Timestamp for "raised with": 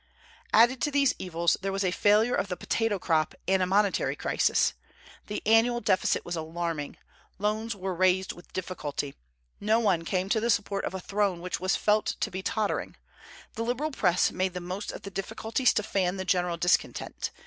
7.93-8.51